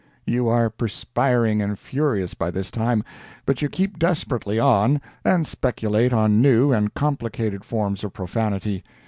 [0.25, 3.03] You are perspiring and furious by this time,
[3.45, 8.83] but you keep desperately on, and speculate on new and complicated forms of profanity.